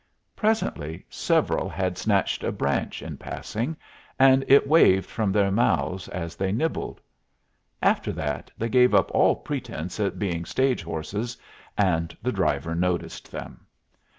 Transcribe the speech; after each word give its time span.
Presently 0.35 1.05
several 1.11 1.69
had 1.69 1.95
snatched 1.95 2.43
a 2.43 2.51
branch 2.51 3.03
in 3.03 3.17
passing, 3.17 3.77
and 4.17 4.43
it 4.47 4.67
waved 4.67 5.07
from 5.07 5.31
their 5.31 5.51
mouths 5.51 6.07
as 6.07 6.35
they 6.35 6.51
nibbled. 6.51 6.99
After 7.83 8.11
that 8.13 8.49
they 8.57 8.67
gave 8.69 8.95
up 8.95 9.11
all 9.13 9.35
pretence 9.35 9.99
at 9.99 10.17
being 10.17 10.43
stage 10.43 10.81
horses, 10.81 11.37
and 11.77 12.17
the 12.23 12.31
driver 12.31 12.73
noticed 12.73 13.31
them. 13.31 13.67